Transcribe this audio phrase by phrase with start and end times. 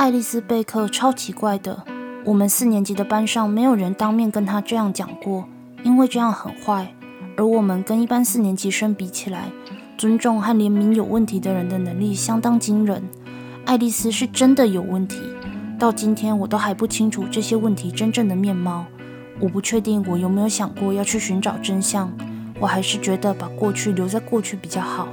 [0.00, 1.84] 爱丽丝·贝克超奇怪的，
[2.24, 5.44] 我们四年级的班上没有人当面跟她这样讲过，
[5.84, 6.94] 因为这样很坏。
[7.36, 9.50] 而我们跟一般四年级生比起来，
[9.98, 13.02] 尊重和怜悯有问题的人的能力相当惊人。
[13.66, 15.20] 爱丽丝是真的有问题，
[15.78, 18.86] 到今天我都还不清楚这些问题真正的面貌。
[19.38, 22.10] 我不确定我有没有想过要去寻找真相。
[22.58, 25.06] 我还是觉得把过去留在过去比较好。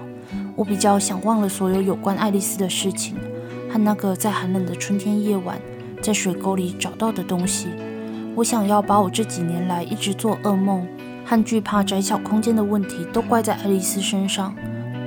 [0.55, 3.17] 我比较想忘了所有有关爱丽丝的事情，
[3.69, 5.59] 和那个在寒冷的春天夜晚
[6.01, 7.67] 在水沟里找到的东西。
[8.35, 10.87] 我想要把我这几年来一直做噩梦
[11.25, 14.55] 和惧怕窄小空间的问题都怪在爱丽丝身上，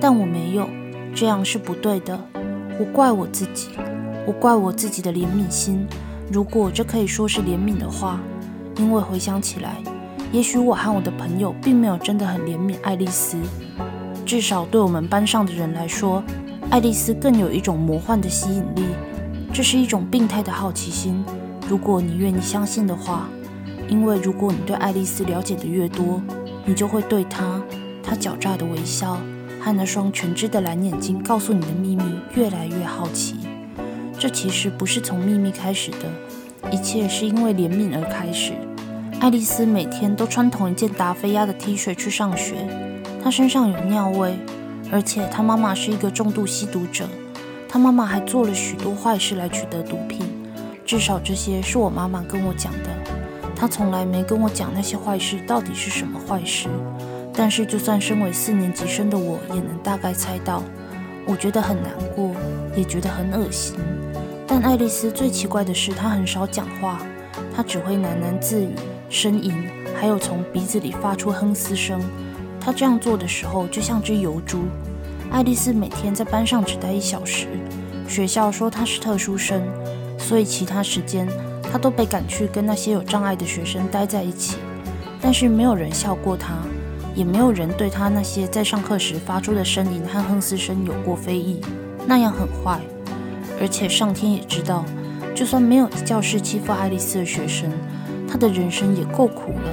[0.01, 0.69] 但我没有，
[1.15, 2.19] 这样是不对的。
[2.79, 3.69] 我怪我自己，
[4.27, 5.87] 我怪我自己的怜悯心，
[6.33, 8.21] 如果这可以说是怜悯的话，
[8.77, 9.77] 因为回想起来。
[10.33, 13.37] 也许我和我的朋友并没有真的很怜悯爱丽丝，
[14.25, 16.23] 至少对我们班上的人来说，
[16.71, 18.85] 爱丽丝更有一种魔幻的吸引力。
[19.53, 21.25] 这是一种病态的好奇心，
[21.69, 23.29] 如果你愿意相信的话。
[23.89, 26.23] 因为如果你对爱丽丝了解的越多，
[26.65, 27.61] 你就会对她、
[28.05, 29.19] 她狡诈的微笑
[29.61, 32.05] 和那双全知的蓝眼睛告诉你的秘密
[32.37, 33.41] 越来越好奇。
[34.17, 38.53] 这其实不是从秘密开始的，一切是因为怜悯而开始。
[39.19, 42.55] 爱丽丝每天都穿同一件达菲亚的 T 恤去上学，
[43.21, 44.37] 她身上有尿味，
[44.91, 47.09] 而且他妈妈是一个重度吸毒者。
[47.69, 50.27] 他妈妈还做了许多坏事来取得毒品，
[50.85, 52.91] 至少这些是我妈妈跟我讲的。
[53.55, 56.69] 她从来没跟我讲那些坏事到底是什么坏事，
[57.33, 60.63] 但是就算身为四年级生的我，也能大概猜到。
[61.27, 62.33] 我觉得很难过，
[62.75, 63.77] 也觉得很恶心。
[64.47, 66.99] 但爱丽丝最奇怪的是，她很少讲话，
[67.55, 68.71] 她只会喃喃自语。
[69.09, 69.53] 呻吟，
[69.95, 72.01] 还有从鼻子里发出哼嘶声。
[72.61, 74.65] 他这样做的时候，就像只油猪。
[75.31, 77.47] 爱丽丝每天在班上只待一小时。
[78.09, 79.63] 学校说她是特殊生，
[80.19, 81.29] 所以其他时间
[81.63, 84.57] 她都被赶去跟那些有障碍的学生待在一起。
[85.21, 86.55] 但是没有人笑过她，
[87.15, 91.61] 也没有人对她那些在上课时发出的呻吟和哼嘶声有过非议。
[92.07, 92.81] 那样很坏。
[93.61, 94.85] 而且上天也知道，
[95.35, 97.71] 就算没有教室欺负爱丽丝的学生。
[98.27, 99.71] 她的人生也够苦了。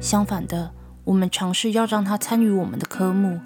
[0.00, 0.70] 相反的，
[1.08, 3.40] 我们尝试要让他参与我们的科目，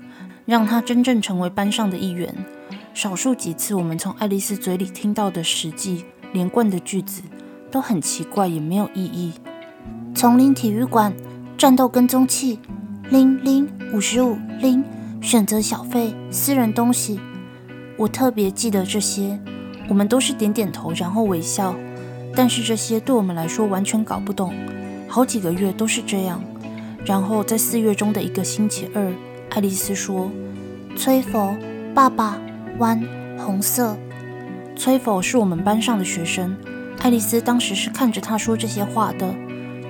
[0.45, 2.35] 让他真正成为班上的一员。
[2.93, 7.23] 少数几次，我们从爱丽丝嘴里听到的实际连贯的句子
[7.71, 9.35] 都很奇怪，也没有意义。
[10.13, 11.15] 丛林体育馆，
[11.57, 12.59] 战斗跟踪器，
[13.11, 14.83] 零零五十五零，
[15.21, 17.21] 选择小费，私人东西。
[17.97, 19.39] 我特别记得这些。
[19.89, 21.77] 我们都是点点头，然后微笑。
[22.35, 24.53] 但是这些对我们来说完全搞不懂，
[25.07, 26.43] 好几个月都是这样。
[27.05, 29.13] 然后在四月中的一个星期二，
[29.51, 30.31] 爱丽丝说
[30.97, 31.57] ：“崔佛，
[31.95, 32.41] 爸爸，
[32.79, 33.03] 弯
[33.37, 33.97] 红色。”
[34.77, 36.57] 崔佛是我们班上的学生，
[37.01, 39.35] 爱丽丝当时是看着他说这些话的。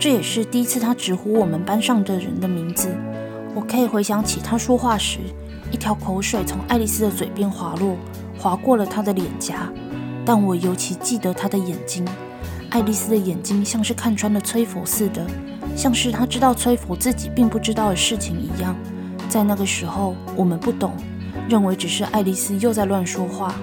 [0.01, 2.89] 这也是第一次他直呼我们班上的人的名字。
[3.55, 5.19] 我可以回想起他说话时，
[5.71, 7.97] 一条口水从爱丽丝的嘴边滑落，
[8.39, 9.71] 划过了她的脸颊。
[10.25, 12.05] 但我尤其记得她的眼睛。
[12.71, 15.27] 爱丽丝的眼睛像是看穿了崔佛似的，
[15.77, 18.77] 像是他知道崔佛自己并不知道的事情一样。
[19.29, 20.93] 在那个时候，我们不懂，
[21.49, 23.55] 认为只是爱丽丝又在乱说话。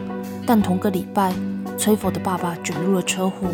[0.46, 1.32] 但同个礼拜，
[1.78, 3.48] 崔佛的爸爸卷入了车祸，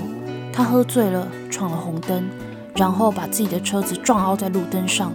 [0.54, 2.24] 他喝醉了，闯了红灯，
[2.76, 5.12] 然后把自己的车子撞凹在路灯上。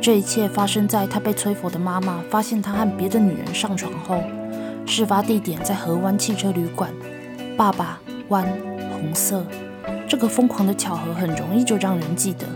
[0.00, 4.20] 这一切发生在他被崔佛的妈妈发现他和别的女人上床后。
[4.84, 6.90] 事发地点在河湾汽车旅馆。
[7.56, 8.44] 爸爸湾
[8.90, 9.44] 红色。
[10.08, 12.46] 这个疯狂的巧合很容易就让人记得。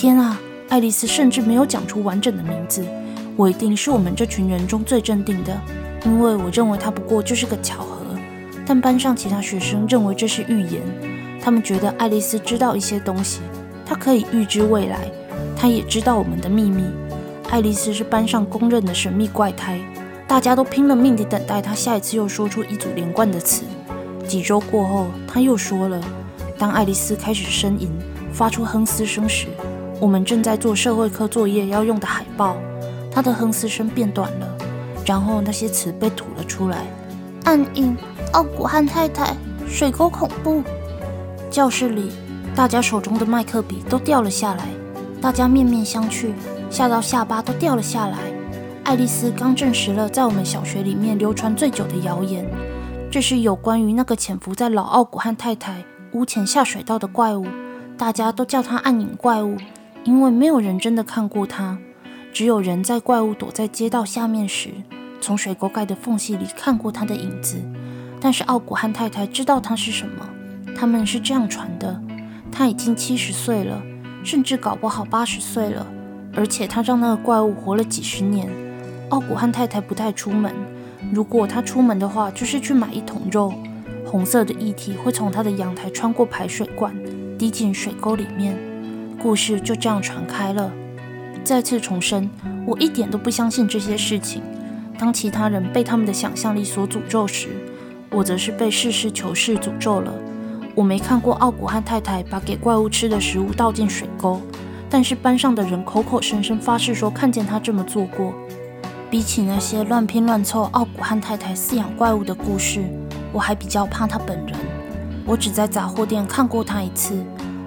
[0.00, 2.86] 天啊，爱丽丝甚至没有讲出完整的名字。
[3.34, 5.60] 我一定是我们这群人中最镇定的，
[6.04, 7.96] 因为我认为它不过就是个巧合。
[8.64, 10.82] 但班上其他学生认为这是预言，
[11.42, 13.40] 他们觉得爱丽丝知道一些东西，
[13.84, 15.10] 她可以预知未来，
[15.56, 16.84] 她也知道我们的秘密。
[17.50, 19.80] 爱丽丝是班上公认的神秘怪胎，
[20.28, 23.64] 大家都拼了命地等待她下一次又说出一组连贯的词。
[24.28, 26.00] 几周过后，她又说了。
[26.56, 27.90] 当爱丽丝开始呻吟、
[28.32, 29.46] 发出哼嘶声时，
[30.00, 32.56] 我们正在做社会课作业要用的海报。
[33.10, 34.46] 他的哼嘶声变短了，
[35.04, 36.86] 然后那些词被吐了出来：
[37.44, 37.96] 暗影、
[38.32, 39.34] 奥古汉太太、
[39.66, 40.62] 水沟恐怖。
[41.50, 42.12] 教室里，
[42.54, 44.68] 大家手中的麦克笔都掉了下来，
[45.20, 46.32] 大家面面相觑，
[46.70, 48.18] 吓到下巴都掉了下来。
[48.84, 52.46] 爱丽丝刚证实了在我们小学里面流传最久的谣言，
[53.10, 55.84] 这是有关于那个潜伏在老奥古汉太太。
[56.12, 57.46] 屋前下水道的怪物，
[57.96, 59.56] 大家都叫他暗影怪物，
[60.08, 61.76] 因为没有人真的看过它，
[62.32, 64.70] 只有人在怪物躲在街道下面时，
[65.20, 67.58] 从水沟盖的缝隙里看过它的影子。
[68.18, 70.26] 但是奥古汉太太知道它是什么。
[70.74, 72.00] 他们是这样传的：
[72.50, 73.82] 他已经七十岁了，
[74.24, 75.86] 甚至搞不好八十岁了，
[76.34, 78.48] 而且他让那个怪物活了几十年。
[79.10, 80.50] 奥古汉太太不太出门，
[81.12, 83.52] 如果他出门的话，就是去买一桶肉。
[84.06, 86.96] 红色的液体会从他的阳台穿过排水管，
[87.36, 88.56] 滴进水沟里面。
[89.20, 90.70] 故事就这样传开了。
[91.44, 92.30] 再次重申，
[92.66, 94.42] 我一点都不相信这些事情。
[94.98, 97.48] 当其他人被他们的想象力所诅咒时，
[98.10, 100.12] 我则是被实事求是诅咒了。
[100.74, 104.40] 我没看过奥古汉太太把给怪物吃的食物倒进水沟，
[104.88, 108.32] 但是班上的人口口声声发誓说看见他这么做过。
[109.10, 112.84] 比起那些乱拼乱凑奥古汉太太饲养怪物的故事，
[113.32, 114.54] 我还比较怕他本人。
[115.24, 117.24] 我只在杂货店看过他一次，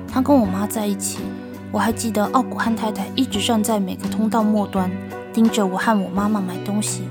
[0.08, 1.20] 他跟我妈在一起。
[1.72, 4.92] 我还记得奥古汉太太一直站在每个通道末端，
[5.32, 7.04] 盯着我和我妈妈买东西。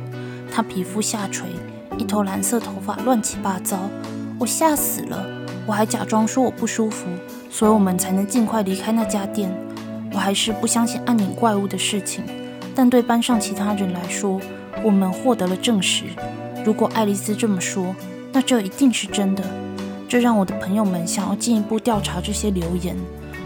[0.52, 1.48] 她皮肤下垂，
[1.96, 3.78] 一头蓝色头发乱七八糟，
[4.38, 5.24] 我吓死了。
[5.66, 7.06] 我还假装说我不舒服，
[7.50, 9.50] 所以我们才能尽快离开那家店。
[10.12, 12.24] 我还是不相信暗影怪物的事情，
[12.74, 14.40] 但对班上其他人来说，
[14.82, 16.04] 我们获得了证实。
[16.66, 17.94] 如果爱丽丝这么说，
[18.32, 19.42] 那这一定是真的。
[20.06, 22.94] 这让我的朋友们想要进一步调查这些流言。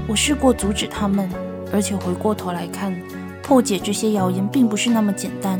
[0.06, 1.28] 我试过阻止他们，
[1.72, 2.94] 而且回过头来看，
[3.42, 5.58] 破解这些谣言并不是那么简单。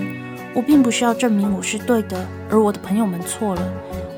[0.54, 3.62] 我并不是要证明我是对的，而我的朋友们错了。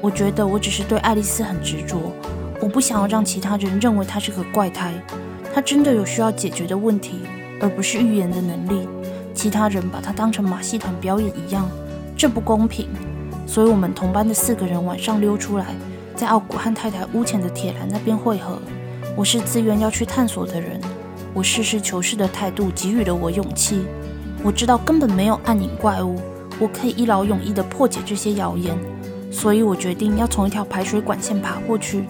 [0.03, 2.13] 我觉得我只是对爱丽丝很执着，
[2.61, 4.93] 我不想要让其他人认为她是个怪胎。
[5.55, 7.21] 她真的有需要解决的问题，
[7.61, 8.87] 而不是预言的能力。
[9.33, 11.67] 其他人把她当成马戏团表演一样，
[12.17, 12.89] 这不公平。
[13.47, 15.67] 所以，我们同班的四个人晚上溜出来，
[16.15, 18.59] 在奥古汉太太屋前的铁栏那边汇合。
[19.17, 20.79] 我是自愿要去探索的人，
[21.33, 23.87] 我实事求是的态度给予了我勇气。
[24.43, 26.21] 我知道根本没有暗影怪物，
[26.61, 28.77] 我可以一劳永逸地破解这些谣言，
[29.31, 32.05] 所以我决定要从一条排水管线爬过去。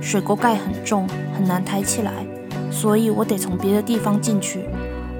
[0.00, 2.26] 水沟盖很重，很难抬起来，
[2.72, 4.64] 所以我得从别的地方进去。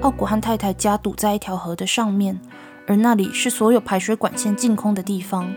[0.01, 2.37] 奥古汉太太家堵在一条河的上面，
[2.85, 5.53] 而那里是所有排水管线进空的地方。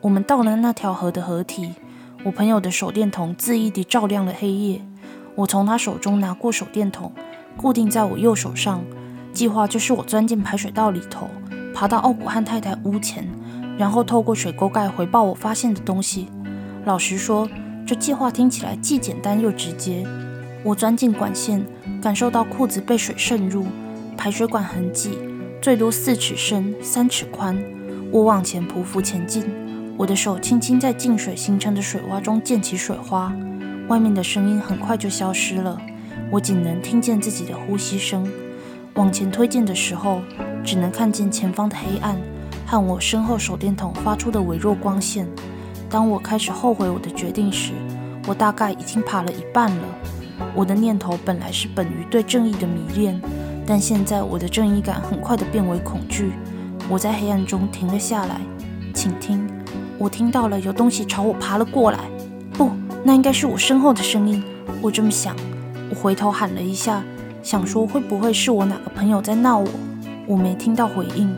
[0.00, 1.74] 我们到了那条河的河体，
[2.24, 4.80] 我朋友的手电筒恣意地照亮了黑夜。
[5.34, 7.12] 我从他手中拿过手电筒，
[7.56, 8.84] 固定在我右手上。
[9.32, 11.28] 计划就是我钻进排水道里头，
[11.74, 13.28] 爬到奥古汉太太屋前，
[13.76, 16.28] 然后透过水沟盖回报我发现的东西。
[16.84, 17.48] 老实说，
[17.84, 20.06] 这计划听起来既简单又直接。
[20.62, 21.66] 我钻进管线，
[22.00, 23.66] 感受到裤子被水渗入，
[24.16, 25.18] 排水管痕迹，
[25.60, 27.60] 最多四尺深、三尺宽。
[28.12, 29.44] 我往前匍匐前进，
[29.96, 33.34] 我的手轻轻在进水形成的水洼中溅起水花。
[33.88, 35.78] 外面的声音很快就消失了，
[36.30, 38.26] 我仅能听见自己的呼吸声。
[38.94, 40.22] 往前推进的时候，
[40.64, 42.16] 只能看见前方的黑暗
[42.66, 45.28] 和我身后手电筒发出的微弱光线。
[45.90, 47.72] 当我开始后悔我的决定时，
[48.26, 49.84] 我大概已经爬了一半了。
[50.54, 53.20] 我的念头本来是本于对正义的迷恋，
[53.66, 56.32] 但现在我的正义感很快的变为恐惧。
[56.88, 58.40] 我在黑暗中停了下来，
[58.94, 59.46] 请听，
[59.98, 61.98] 我听到了有东西朝我爬了过来。
[63.06, 64.42] 那应该是我身后的声音，
[64.80, 65.36] 我这么想。
[65.90, 67.04] 我回头喊了一下，
[67.42, 69.68] 想说会不会是我哪个朋友在闹我。
[70.26, 71.32] 我没听到回应。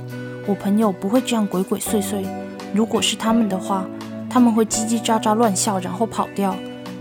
[0.47, 2.25] 我朋友不会这样鬼鬼祟祟。
[2.73, 3.85] 如果是他们的话，
[4.31, 6.55] 他们会叽叽喳喳乱笑，然后跑掉。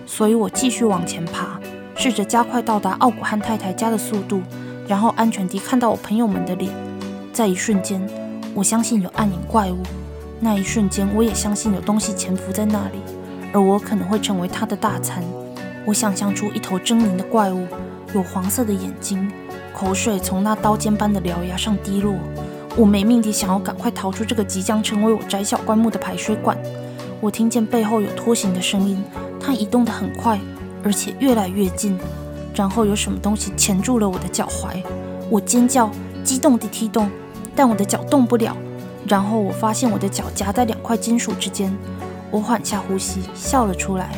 [0.08, 1.60] 所以我继续往前爬，
[1.96, 4.42] 试着加快到达奥古汉太太家的速度，
[4.88, 6.74] 然后安全地看到我朋友们的脸。
[7.32, 8.02] 在一瞬间，
[8.56, 9.78] 我相信有暗影怪物。
[10.40, 12.98] 那一瞬间，我也相信有东西潜伏在那里。
[13.56, 15.24] 而我可能会成为他的大餐。
[15.86, 17.66] 我想象出一头狰狞的怪物，
[18.14, 19.32] 有黄色的眼睛，
[19.74, 22.16] 口水从那刀尖般的獠牙上滴落。
[22.76, 26.58] 我没命地想要赶快逃出这个即将成为我窄小棺木的排水管。
[27.22, 29.02] 我听见背后有拖行的声音，
[29.40, 30.38] 它移动得很快，
[30.84, 31.98] 而且越来越近。
[32.54, 34.84] 然后有什么东西钳住了我的脚踝，
[35.30, 35.90] 我尖叫，
[36.26, 37.10] 激动地踢动，
[37.56, 38.54] 但我的脚动不了。
[39.08, 41.74] 然后我发现我的脚夹在两块金属之间。
[42.36, 44.14] 我缓下呼吸，笑了出来。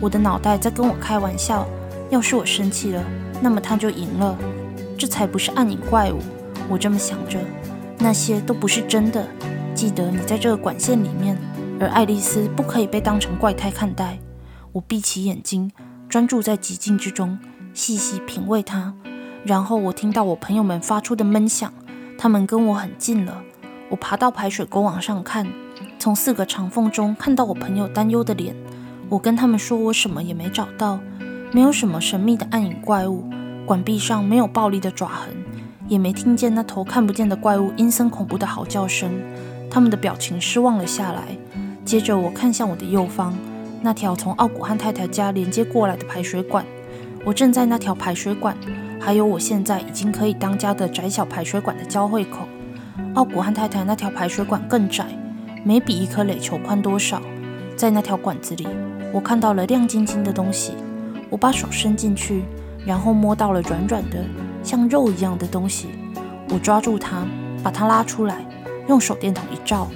[0.00, 1.64] 我的脑袋在跟我开玩笑。
[2.10, 3.00] 要是我生气了，
[3.40, 4.36] 那么他就赢了。
[4.98, 6.18] 这才不是暗影怪物。
[6.68, 7.38] 我这么想着。
[8.00, 9.24] 那些都不是真的。
[9.76, 11.38] 记得你在这个管线里面，
[11.78, 14.18] 而爱丽丝不可以被当成怪胎看待。
[14.72, 15.70] 我闭起眼睛，
[16.08, 17.38] 专注在寂静之中，
[17.72, 18.92] 细细品味它。
[19.44, 21.72] 然后我听到我朋友们发出的闷响，
[22.18, 23.40] 他们跟我很近了。
[23.88, 25.46] 我爬到排水沟往上看。
[26.02, 28.56] 从四个长缝中看到我朋友担忧的脸，
[29.08, 30.98] 我跟他们说我什么也没找到，
[31.52, 33.30] 没有什么神秘的暗影怪物，
[33.64, 35.28] 管壁上没有暴力的爪痕，
[35.86, 39.12] 也没听见那头看不见的怪物阴森恐怖的嚎叫声。
[39.70, 41.38] 他们的表情失望了下来，
[41.84, 43.32] 接着我看向我的右方，
[43.80, 46.66] 那条从奥古汉太太家连接过来的排水管。
[47.24, 48.56] 我正在那条排水管，
[48.98, 52.48] 还有我现在已经可以当家的窄小排水管的交汇口。
[53.14, 55.06] 奥古汉太太那条排水管更窄，
[55.64, 57.22] 没比一颗垒球宽多少。
[57.76, 58.66] 在那条管子里，
[59.12, 60.74] 我看到了亮晶晶的东西。
[61.30, 62.44] 我把手伸进去，
[62.84, 64.24] 然后摸到了软软的、
[64.62, 65.88] 像肉一样的东西。
[66.50, 67.26] 我抓住它，
[67.62, 68.44] 把它拉出来，
[68.88, 69.88] 用手电筒一照，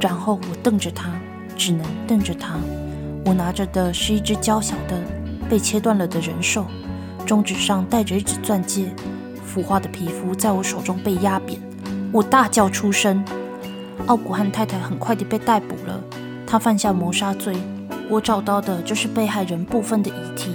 [0.00, 1.10] 然后我瞪着它，
[1.56, 2.54] 只能瞪着它。
[3.24, 4.96] 我拿着的是一只娇小的、
[5.48, 6.64] 被切断了的人手，
[7.26, 8.94] 中指上戴着一只钻戒，
[9.44, 11.60] 腐化的皮肤在我手中被压扁。
[12.12, 13.24] 我大叫出声。
[14.06, 15.98] 奥古汉太太很快地被逮捕了，
[16.46, 17.56] 她犯下谋杀罪。
[18.10, 20.52] 我找到的就是被害人部分的遗体。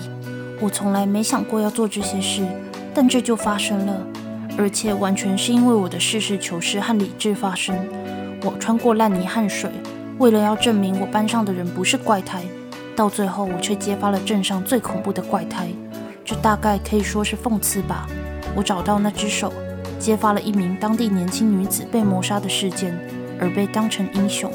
[0.61, 2.45] 我从来没想过要做这些事，
[2.93, 4.05] 但这就发生了，
[4.55, 7.75] 而且完全是因为我的实事求是和理智发生。
[8.43, 9.71] 我穿过烂泥和水，
[10.19, 12.43] 为了要证明我班上的人不是怪胎，
[12.95, 15.67] 到最后我却揭发了镇上最恐怖的怪胎。
[16.23, 18.07] 这大概可以说是讽刺吧。
[18.55, 19.51] 我找到那只手，
[19.97, 22.95] 揭发了一名当地年轻女子被谋杀的事件，
[23.39, 24.51] 而被当成英雄。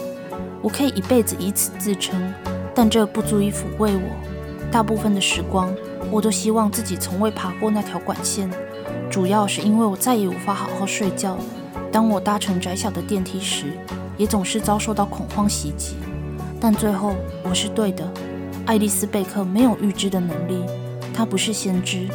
[0.61, 2.33] 我可以一辈子以此自称，
[2.75, 4.71] 但这不足以抚慰我。
[4.71, 5.75] 大部分的时光。
[6.11, 8.49] 我都希望自己从未爬过那条管线，
[9.11, 11.37] 主要是因为我再也无法好好睡觉。
[11.91, 13.73] 当我搭乘窄小的电梯时，
[14.19, 15.97] 也总是遭受到恐慌袭击。
[16.61, 18.07] 但最后我是对的，
[18.67, 20.63] 爱丽丝·贝克没有预知的能力，
[21.15, 22.07] 她不是先知，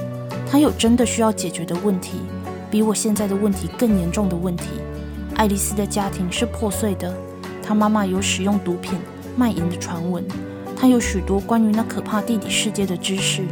[0.50, 2.20] 她有真的需要解决的问题，
[2.70, 4.66] 比我现在的问题更严重的问题。
[5.40, 7.16] 爱丽丝的家庭是破碎的，
[7.64, 9.00] 她妈妈有使用毒品、
[9.38, 10.22] 卖淫的传闻，
[10.76, 13.46] 她有许多关于那可怕地底世界的知识。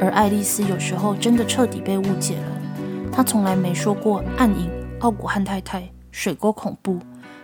[0.00, 3.10] 而爱丽丝有时候真的彻底被误解了。
[3.10, 4.70] 她从来没说过暗影、
[5.00, 5.82] 奥古汉太太、
[6.12, 7.00] 水沟恐怖。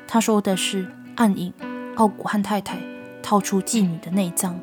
[0.06, 0.86] 她说的是
[1.16, 1.52] 暗影、
[1.96, 2.78] 奥古汉太太
[3.20, 4.56] 掏出妓女的内脏。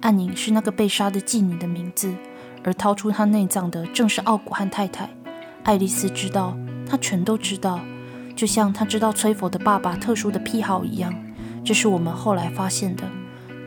[0.00, 2.12] 暗影是那个被杀的妓女的名字，
[2.64, 5.08] 而掏出她内脏的正是奥古汉太太。
[5.62, 6.56] 爱丽丝知道，
[6.90, 7.78] 她全都知道，
[8.34, 11.14] 就像他知道崔佛的爸爸特殊的癖好一样。
[11.64, 13.04] 这是我们后来发现的。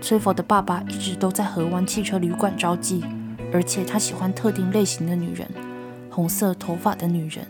[0.02, 3.04] 崔佛的爸爸一直都在河湾汽车旅馆招妓。
[3.54, 5.48] 而且他喜欢特定类型的女人，
[6.10, 7.48] 红色头发的女人。